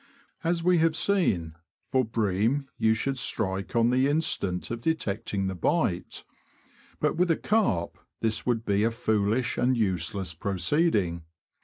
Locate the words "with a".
7.17-7.37